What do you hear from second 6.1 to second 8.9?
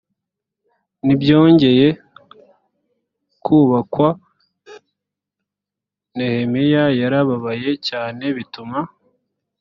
nehemiya yarababaye cyane bituma